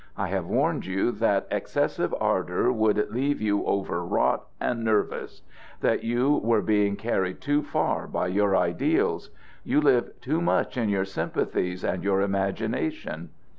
[0.17, 5.43] I have warned you that excessive ardor would leave you overwrought and nervous;
[5.81, 9.29] that you were being carried too far by your ideals.
[9.63, 13.29] You live too much in your sympathies and your imagination.